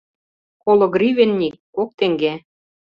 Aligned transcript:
Коло 0.63 0.85
гривенник— 0.95 1.55
кок 1.75 1.89
теҥге. 1.97 2.33